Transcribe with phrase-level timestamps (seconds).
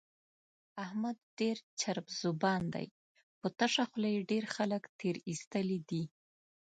[0.83, 2.87] احمد ډېر چرب زبان دی،
[3.39, 6.03] په تشه خوله یې ډېر خلک تېر ایستلي دي.